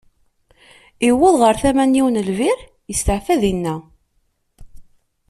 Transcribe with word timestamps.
Iwweḍ 1.09 1.35
ɣer 1.41 1.55
tama 1.61 1.85
n 1.85 1.97
yiwen 1.97 2.17
n 2.21 2.25
lbir, 2.29 2.59
isteɛfa 2.91 3.35
dinna. 3.41 3.75